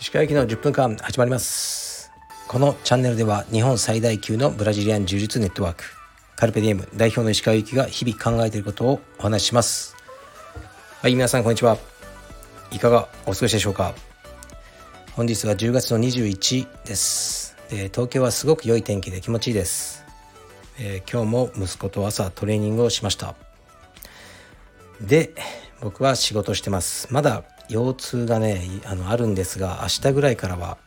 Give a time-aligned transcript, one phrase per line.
[0.00, 2.12] 石川行きの10分間始まります。
[2.46, 5.84] このチャンネルでは日本最大級のブラジリアン柔術ネットワーク
[6.36, 9.96] カルペディエム代表の石川行きが日々考えていることをお話しします。
[11.02, 11.78] はい皆さんこんにちは。
[12.70, 13.92] いかがお過ごしでしょうか？
[15.16, 17.56] 本日は10月の21です。
[17.70, 20.04] で東京はすごく良い天気で気持ちいいです、
[20.78, 23.47] えー、今日も息子と朝トレーニングをしました。
[25.00, 25.34] で
[25.80, 27.12] 僕は仕事してます。
[27.12, 30.78] まだ腰痛がねあのあるんですが明日ぐらいからは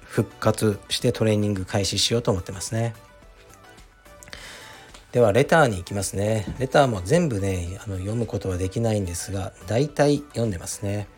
[0.00, 2.94] 復活してトレーニング開始しようと思ってますね。
[5.12, 6.54] ではレターに行きますね。
[6.58, 11.08] レターも全部ねあの読むことはできないんですが大体読んでますね。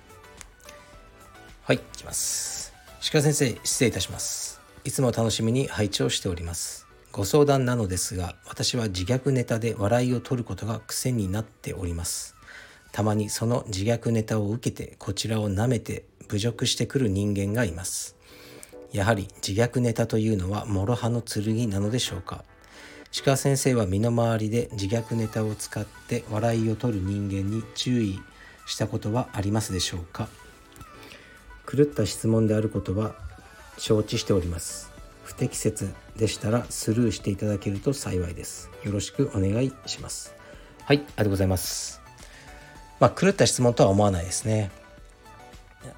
[1.63, 2.73] はい行きます。
[3.13, 4.61] 鹿先生失礼いたします。
[4.85, 6.87] いつも楽しみに拝聴しております。
[7.13, 12.37] ご相談なのですが私は自虐ネタで笑いを取ることが癖になっております。
[12.93, 18.17] たまにその自虐ネタを受けてこちらを舐めて侮辱してくる人間がいます。
[18.93, 22.45] やはり自虐ネタというのは諸刃の剣なのでしょうか。
[23.25, 28.21] 鹿先生は身の回りで自虐ネタを使って笑いを取る人間に注意
[28.67, 30.29] したことはありますでしょうか。
[31.71, 33.15] 狂った質問であることは
[33.79, 34.91] 承知しております。
[35.25, 38.71] 不適切でしたらスルーしていただけると幸いです。
[38.85, 40.35] よろしくお願いします。
[40.85, 42.00] はいありがとうございます。
[43.01, 44.71] まあ、狂った質問とは思わないですね。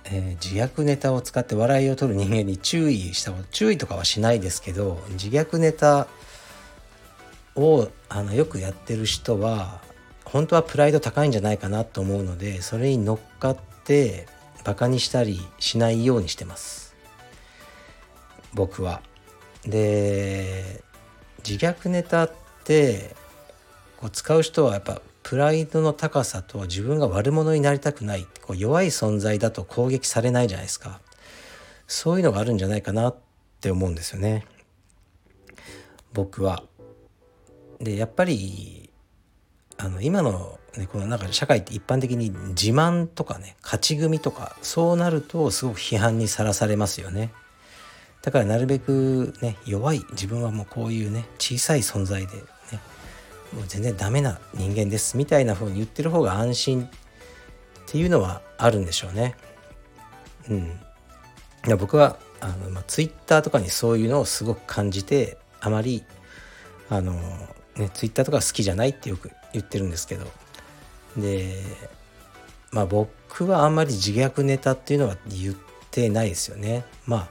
[0.04, 6.06] えー、自虐ネタを使って笑いを取る人間に注意したこと注意とかはしないですけど自虐ネタ
[7.56, 9.80] をあのよくやってる人は
[10.24, 14.26] 本当はプライド高いんじゃないかなと思うのでそれに乗っかって
[14.64, 16.94] バカにしたりしないようにしてます
[18.54, 19.02] 僕は。
[19.64, 20.82] で
[21.46, 22.32] 自虐ネタっ
[22.64, 23.14] て
[23.96, 31.00] こう使う人はやっぱプライドの高さと自分が悪者になりたくないこう弱い存在だと攻撃されないじゃないですか
[31.86, 33.16] そういうのがあるんじゃないかなっ
[33.60, 34.44] て思うんですよね
[36.12, 36.62] 僕は。
[37.80, 38.90] でやっぱり
[39.76, 47.32] あの今の,、ね、このなんか社会って一般的に自慢とかね勝ち組とかそうなるとすごく批判にさらされますよね。
[48.22, 52.32] だからなるべくね弱い自分はもうこういうね小さい存在で
[53.52, 56.88] もう全然ダメな人間ですみたいな風に言ってる方が安心っ
[57.86, 59.34] ていうのはあるんでしょうね。
[60.48, 60.58] うん、
[61.66, 66.02] いや僕はあの、まあ、ツイッターとかにそういうのをすごく感じてあまり
[66.88, 67.12] あの、
[67.76, 70.26] ね、ツイッターとか好きじゃないってよく言ってるんですけど
[71.16, 71.62] で
[72.72, 75.54] まあ僕はあんまり自虐ネタっていうのは言っ
[75.90, 76.84] てないですよね。
[77.06, 77.28] まあ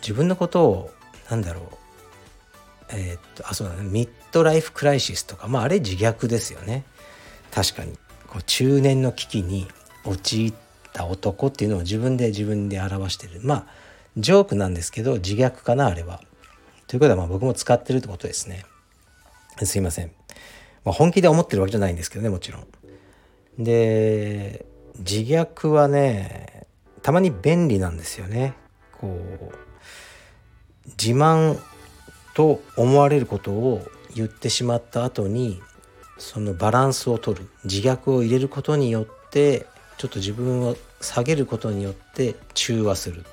[0.00, 0.90] 自分のことを
[1.30, 1.81] なんだろう
[2.92, 3.82] えー、っとあそうだね。
[3.84, 6.84] ミッドライフクライシスとかまああれ自虐ですよね。
[7.50, 7.98] 確かに。
[8.28, 9.68] こう中年の危機に
[10.04, 10.54] 陥っ
[10.92, 13.40] た男っていうのを自分で自分で表してる。
[13.42, 13.66] まあ
[14.16, 16.20] ジョークなんですけど自虐かなあれは。
[16.86, 18.64] ということはまあ僕も使ってるってことですね。
[19.64, 20.10] すいません、
[20.84, 22.66] まあ、本気で思ってるわけじゃないんですけどねもちろん。
[23.58, 24.64] で
[24.98, 26.66] 自虐はね
[27.02, 28.54] たまに便利なんですよね。
[28.98, 29.52] こう
[30.90, 31.58] 自慢
[32.34, 35.60] と思われることを言ってしまった後に
[36.18, 39.66] そのバランスを取る自虐を入れることによって
[39.98, 43.24] ちょっと自分を下げることによって中和する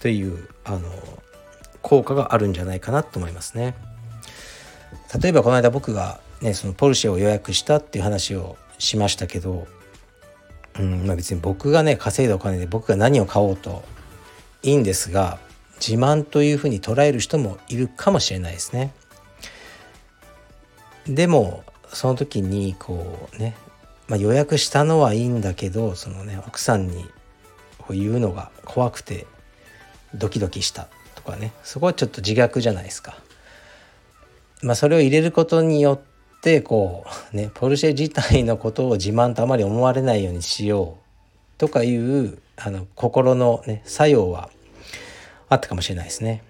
[0.00, 0.90] というあの
[1.82, 3.74] 効果があるんじゃないかなと思いますね。
[5.20, 9.66] 例えばこの間僕がねそのポルシェを予約したっていう話をしましたけど、
[10.78, 13.82] うんまあ、別に僕がね稼いだお金で僕が何を買おうと
[14.62, 15.38] いいんですが
[15.80, 18.92] 自慢というふうに捉える人もいるかもしれないですね。
[21.06, 23.56] でもその時にこうね、
[24.08, 27.06] まあ、予約したのはいいんだけどそのね奥さんに
[27.90, 29.26] 言うのが怖くて
[30.14, 33.16] ドキドキしたとかねそこはちょっと自虐じゃないですか。
[34.60, 44.50] まあ、それを入れることによってこうねポルシェ自体のことを自慢とあまり思われないようにしようとかいうあの心のね作用は
[45.48, 46.42] あったかもしれないですね。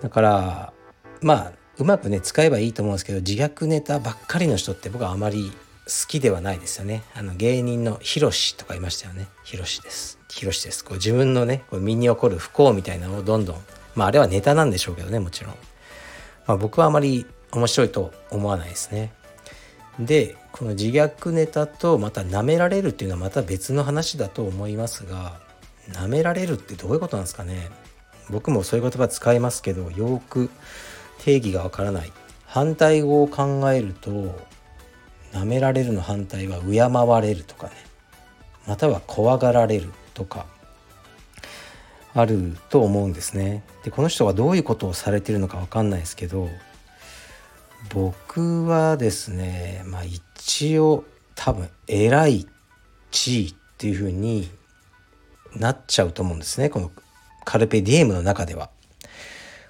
[0.00, 0.72] だから
[1.20, 5.52] まあうまくね使えばいいと思うんですけど自虐ネタばっかりの人って僕はあまり
[5.86, 7.02] 好きではないですよね。
[7.14, 9.26] あの芸人のヒロシとかいましたよね。
[9.44, 10.18] ヒロシです。
[10.28, 10.84] ヒロシです。
[10.84, 13.56] こう自分のねこう身に起こる不幸みたいなのをどんどん
[13.94, 15.54] まああれはネタなんでしょうけどねもちろん。
[16.46, 19.12] まあ、僕はあまり面白いと思わないですね。
[19.98, 25.40] でこの自虐ネタとまた舐められるっていうのはまた別の話だと思いますが
[25.90, 27.70] 舐められるってどういうことなんですかね。
[28.30, 30.48] 僕もそういう言葉使いますけどよく
[31.18, 32.12] 定義がわからない。
[32.46, 34.38] 反対語を考えると
[35.32, 37.72] 舐められるの反対は敬われるとかね。
[38.66, 40.46] または怖がられるとか
[42.14, 43.64] あると思うんですね。
[43.84, 46.48] でこの人がどういうことをされてるのか分かんないですけど
[47.92, 52.46] 僕はですねまあ一応多分偉い
[53.10, 54.48] 地位っていう風に
[55.56, 56.90] なっちゃうと思うんですねこの
[57.44, 58.70] カルペディエムの中では。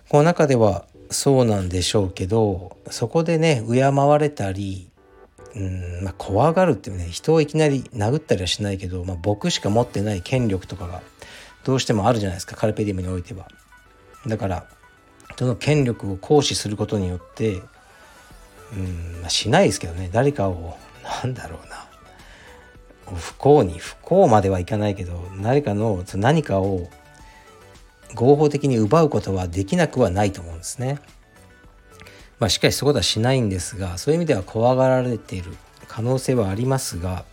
[0.09, 4.91] この中ではそうなんでしょうけどそこでね敬われたり
[5.55, 11.01] うんまあ怖がるっていうね人をいきなり殴ったりはしないけど、まあ、僕しか持ってない権力とかが
[11.65, 13.49] どうしてもあるじゃないですかカルペディウムにおいては。
[14.27, 14.67] だから
[15.37, 17.63] その権力を行使することによって
[18.75, 20.77] うん、まあ、しないですけどね誰かを
[21.23, 21.87] なんだろうな
[23.07, 26.89] 不幸に不幸まではいかないけど誰かの何かを
[28.15, 31.01] 合法的に奪うことはできなくはないと思うんですね。
[32.39, 35.57] まあ、しっかりそういうことはしないんですがそういう意味では怖がられている
[35.87, 37.25] 可能性はありますが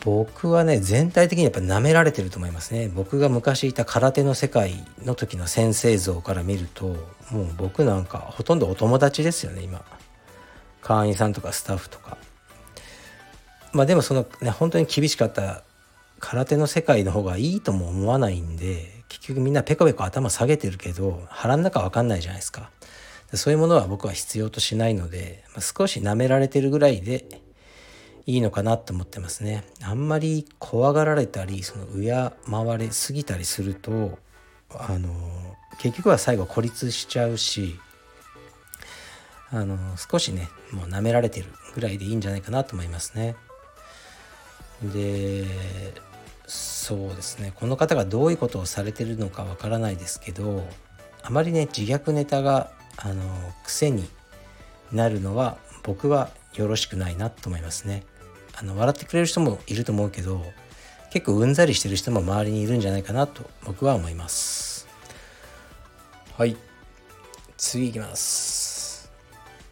[0.00, 2.88] 僕はね全体的にやっぱ舐められてると思いますね。
[2.94, 6.86] 僕が昔いた空手の世界の時の先生像から見ると
[7.30, 9.84] もう僕なんかほとんどお友達ですよね今。
[10.80, 12.18] 会員さんとかスタッフとか。
[13.76, 15.62] まあでもそのね本当に厳しかった
[16.18, 22.70] 空手の世界の方がいいとも思わないんで結局みんなペコペコ頭下げてるけど腹の中わかんないじゃないですか。
[23.34, 27.42] そういうものは僕は必要としないので、まあ、少し舐められてるぐらいで
[28.24, 29.64] いいのかなと思ってますね。
[29.82, 34.18] あんまり怖がられたりその敬われすぎたりすると
[34.70, 35.10] あの
[35.78, 37.78] 結局は最後孤立しちゃうし
[39.50, 43.36] あの少しねもう舐められてるぐらいでいいんじゃないかなと思いますね。
[44.82, 45.46] で
[46.46, 50.64] そうですねこの方がどういうことをされてるのかわからないですけど
[51.22, 53.22] あまりね自虐ネタがあの
[53.64, 54.08] 癖に
[54.92, 58.04] なるのは僕はよろしくないなと思いますね。
[58.58, 60.42] あの笑ってくれる人もいると思うけど
[61.10, 64.86] 結構うんざりしてる人も周りにいるんじゃないかなと僕は思います。
[66.38, 66.56] はい
[67.56, 69.10] 次いきます。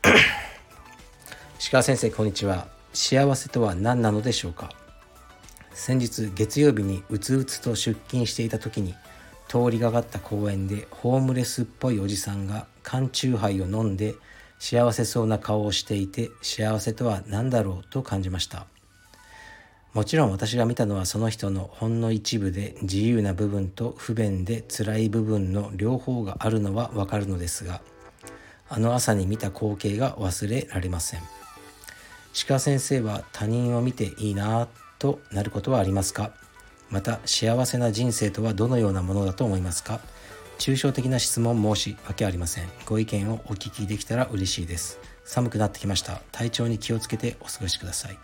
[1.71, 2.67] 鹿先生こんにちは。
[2.93, 4.71] 幸せとは何なのでしょうか？
[5.75, 8.95] 先日月曜日にうつうつと出勤していた時に
[9.49, 14.15] 通りがかった公園でホームレスっぽいおじさんが缶チューハイを飲んで
[14.59, 18.67] 幸せそうな顔をしていて幸せとは何だろうと感じました。
[19.93, 27.81] もちろん私が見たのはその人のほんの一部で自由な部分と不便で辛い部分の両方があるのはわかるのですが
[28.69, 31.21] あの朝に見た光景が忘れられません。
[32.49, 34.67] 鹿先生は他人を見ていいな
[35.05, 36.31] となることはありますか？
[36.89, 40.01] また幸せな人生とはどのようなものだと思いますか？
[40.59, 42.71] 抽象的な質問申し訳ありません。
[42.87, 44.99] ご意見をお聞きできたら嬉しいです。
[45.27, 46.23] 寒くなってきました。
[46.33, 48.19] 体調に気をつけてお過ごしください。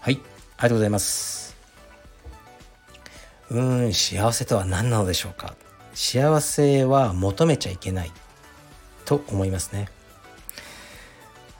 [0.00, 0.14] はい。
[0.14, 0.22] あり
[0.62, 1.56] がとうございます。
[3.50, 3.92] うーん。
[3.94, 5.54] 幸せとは何なのでしょうか？
[5.92, 8.10] 幸せは求めちゃいけない。
[9.04, 9.88] と思いますね。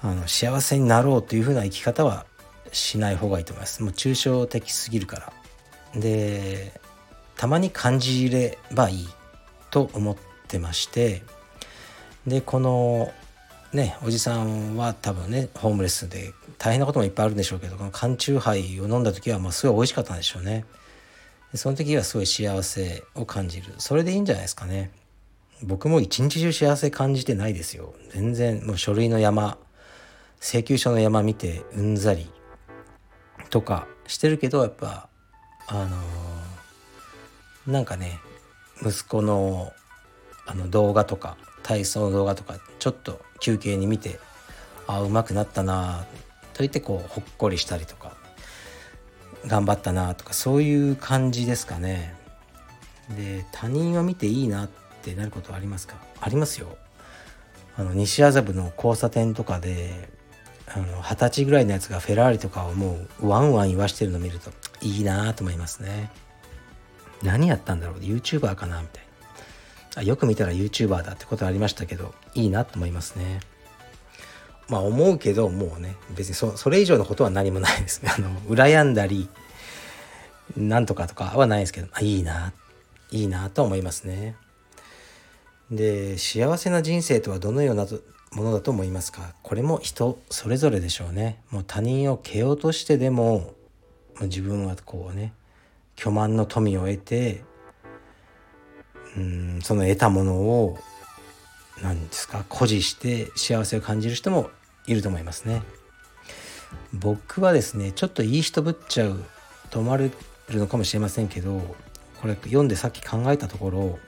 [0.02, 2.26] あの幸せになろうというふうな生き方は
[2.72, 3.82] しない方がいいと思います。
[3.82, 5.32] もう抽象的すぎるか
[5.94, 6.00] ら。
[6.00, 6.80] で
[7.36, 9.08] たまに感じればいい
[9.70, 10.16] と思っ
[10.48, 11.22] てまして。
[12.26, 13.12] でこの
[13.72, 20.64] ねおじさんは多分ねホームレスで大変なこともいっぱいあるんでしょうけどこの缶チューハイを飲んだ時はまあすごい美味しかったんでしょうね。
[21.54, 23.74] その時はすごい幸せを感じる。
[23.78, 24.90] それでいいんじゃないですかね。
[25.62, 27.94] 僕も一日中幸せ感じてないですよ。
[28.10, 29.56] 全然もう書類の山
[30.40, 32.28] 請求書の山見てうんざり。
[33.54, 35.08] とかしてるけどやっぱ
[35.68, 38.18] あのー、なんかね
[38.84, 39.72] 息子の
[40.44, 44.18] あの動画とか体操の動画とかちょっと休憩に見て
[44.88, 46.04] ああうまくなったな
[46.52, 48.16] と言ってこうほっこりしたりとか
[49.46, 52.16] 頑張ったなとかそういう感じですかね。
[53.16, 54.68] で他人を見ていいなっ
[55.02, 55.94] てなることはありますか？
[56.20, 56.76] ありますよ。
[57.76, 60.08] あの西麻布の交差点とかで
[60.80, 64.50] 二十歳ぐらいのやつがフェラーリとかをもうワンワン言わしてるの見ると
[64.80, 66.10] いいなと思いますね。
[67.22, 69.04] 何やったんだろう？YouTuber かなみたい
[69.96, 70.02] な。
[70.02, 73.40] よく見たら YouTuber だってことありましたけどいいなと思いますね。
[74.68, 78.10] まあ思うけどもうね別にそそれ以上のことは何もないですね。
[78.16, 79.28] あの羨んだり
[80.56, 82.52] なんとかとかはないですけどあいいな
[83.10, 84.36] いいなと思いますね。
[85.70, 87.86] で幸せな人生とはどのような
[88.34, 89.34] ものだと思いますか？
[89.42, 91.40] これも人それぞれでしょうね。
[91.50, 93.52] もう他人を蹴落としてでも
[94.22, 95.32] 自分はこうね
[95.96, 97.42] 巨万の富を得て
[99.16, 100.78] うんその得たものを
[101.82, 102.44] 何ですか？
[102.48, 104.50] 誇示して幸せを感じる人も
[104.86, 105.62] いると思いますね。
[106.92, 109.24] 僕はですねちょっといい人ぶっちゃう
[109.70, 110.10] と思われ
[110.48, 111.76] るのかもしれませんけど
[112.20, 113.98] これ読んでさっき考えたところ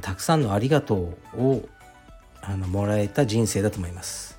[0.00, 1.68] たくさんのありがとうを
[2.50, 4.38] あのもらえた人生だと思います。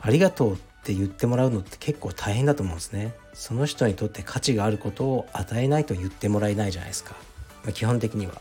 [0.00, 3.14] ありがとうって言ってもらうのって結構大変だと思うんですね。
[3.34, 7.14] その人にとって価値があることを与えないと言ってもらえないじゃないですか、
[7.62, 8.40] まあ、基本的には。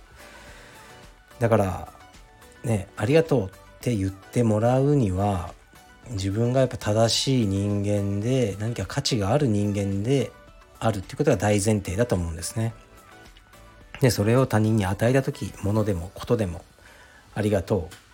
[1.40, 1.94] だから
[2.64, 3.50] ねありがとうっ
[3.82, 5.54] て言ってもらうには
[6.12, 10.32] 自分がやっぱ正しい人間で何か価値がある人間で
[10.80, 12.74] あるっていうことが大前提だと思うんですね。
[14.00, 16.64] でそれを他人に与えた時物でもことでも
[17.36, 18.07] ありがとう。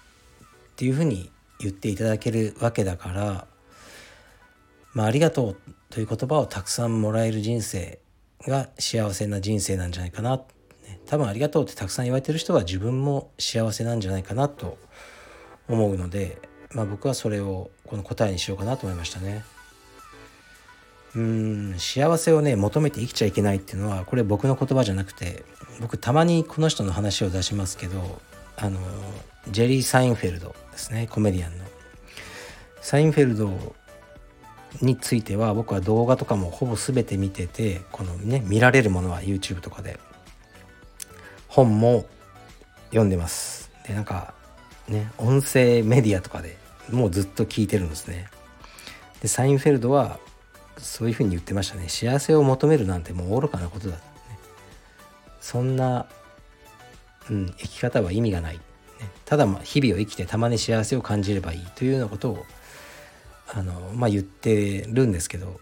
[0.74, 3.48] っていうふうに言っていただけるわけだから、
[4.94, 5.58] まあ、ありがとう
[5.90, 8.00] という言葉をたくさんもらえる人生
[8.48, 10.42] が幸せな人生なんじゃないかな、
[11.06, 14.78] 多分ありがとうってたくさん言われてる人は自分も幸せなんじゃないかなと
[15.70, 16.42] 思うので、
[16.74, 19.46] まあ、僕はそれをこの答えにしようかなと思いましたね。
[21.16, 25.46] うん幸せをね求めて生きちゃいけないっていうのはこれ僕の言葉じゃなくて
[25.80, 28.20] 僕たまにこの人の話を出しますけど
[28.58, 28.80] あの
[29.50, 31.66] ジェリー・サインフェルドですねコメディアンの。
[32.82, 33.52] サインフェルド
[34.82, 40.00] については僕は動画とかもほぼ全て見ててこのね見られるものは YouTube とかで。
[41.48, 42.06] 本も
[42.86, 43.70] 読んでます。
[43.88, 44.34] でなんか
[44.88, 46.58] ね音声メディアとかで
[46.90, 48.28] もうずっと聞いてるんですね。
[49.22, 50.20] でサインフェルドは
[50.78, 54.02] そういうふうに言ってましたね幸せを求めるなんてもう愚かなことだ、ね、
[55.40, 56.08] そんな、
[57.30, 58.62] うん、生き方は意味がない、ね、
[59.26, 62.46] ただ日々を生きてたまに幸せを感じればいいというようなことを
[63.54, 65.60] あのまあ言ってるんですけど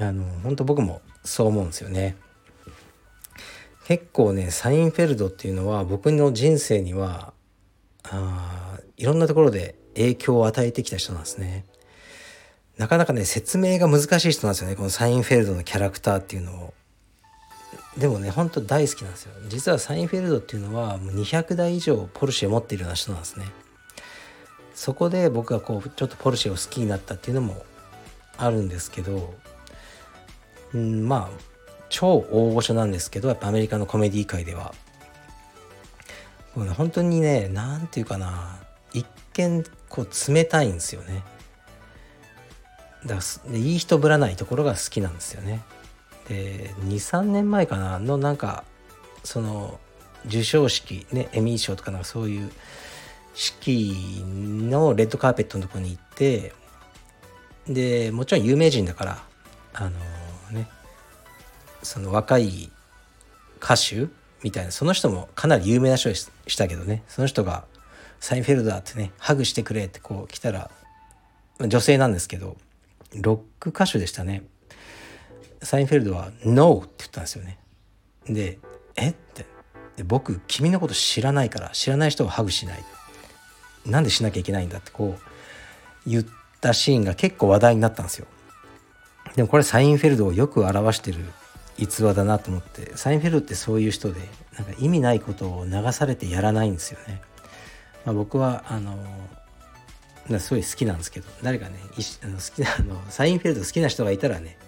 [0.00, 2.16] あの本当僕もそう思うんですよね。
[3.86, 7.32] 結構ねサインフェルドっていうのは僕の人生には
[8.04, 11.64] あいろんなところで影響を与えてきた人なんですね。
[12.76, 16.74] なかなかね説明が難しい人なんですよねこのサインフェルドのキャラクターっていうのを。
[17.96, 19.32] でもねほんと大好きなんですよ。
[19.48, 23.46] 実はサインフェルドっていうのはもう200台以上ポルシェ持っているような人なんですね。
[24.74, 27.64] そこで僕がこうちょっとポルシェを好きになったっていうのも
[28.36, 29.34] あるんですけど、
[30.72, 31.40] うん、まあ
[31.88, 34.74] 超大御所なんですけどやっぱアメリカのコメディ界では。
[36.54, 38.60] もうね本当にね何て言うかな
[38.92, 41.24] 一見こう冷たいんですよね。
[43.06, 43.18] だ
[43.50, 45.62] でいい人ぶらないところが好きなんですよね。
[46.28, 47.98] で23年前かな？
[47.98, 48.64] のなんか
[49.24, 49.78] その
[50.24, 52.50] 授賞式ねエミー賞とかなんかそういう
[53.34, 56.52] 式のレッドカーペットのとこに行って
[57.68, 59.22] でもちろん有名人だから
[59.74, 59.90] あの
[60.50, 60.68] ね
[61.82, 62.70] その若い
[63.62, 64.08] 歌手
[64.42, 67.02] みたいなその人もかなり有名な人でしたけどね。
[67.08, 67.64] その人が
[68.20, 70.70] 「サインフェルダーってねハグしてくれ」ってこう来たら
[71.60, 72.56] 女性なんですけど
[73.14, 74.42] ロック歌手でしたね。
[75.62, 77.58] サインフェルドは「NO」って言ったんですよね。
[78.28, 78.58] で
[78.96, 79.10] 「え？
[79.10, 79.46] っ?」て。
[79.96, 82.84] で僕君のこと知らないから知らない人をハグしない。
[83.84, 86.24] なんでしなきゃいけないんだってこう言っ
[86.60, 88.26] たシーンが結構話題になったんですよ。
[89.34, 91.18] でもこれサインフェルドをよく表してる
[91.78, 94.20] 逸話だなと思ってサインフェルドってそういう人で
[94.56, 97.22] なんか意味ないことを流されてやらないんですよね、
[98.04, 98.98] まあ、僕はあの
[100.40, 101.78] すごい好きなんですけど誰かね
[102.22, 104.58] あの好きなあのサインフェルド好きな人がいたらね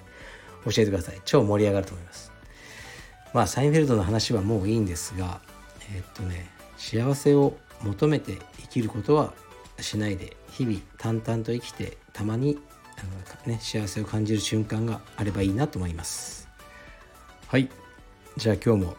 [0.64, 1.20] 教えてください。
[1.24, 2.32] 超盛り上がると思います。
[3.32, 5.40] まあサインフェルドの話はもういいんですが
[5.94, 9.32] え、っとね幸せを求めて生きることは
[9.80, 12.58] しないで日々淡々と生きてたまに
[12.98, 16.48] あの、ね、幸せを感じる瞬間があればいいなと思います。
[17.46, 17.68] はい。
[18.36, 18.96] じゃあ今日も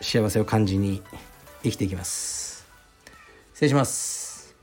[0.00, 1.02] 幸せを感じに
[1.62, 2.66] 生きていきます。
[3.52, 4.54] 失礼します。